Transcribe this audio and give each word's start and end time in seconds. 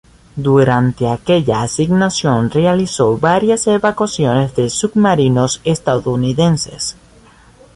Durante 0.35 1.07
aquella 1.07 1.61
asignación 1.61 2.49
realizó 2.49 3.19
varias 3.19 3.67
evacuaciones 3.67 4.55
de 4.55 4.71
submarinos 4.71 5.61
estadounidenses. 5.63 6.95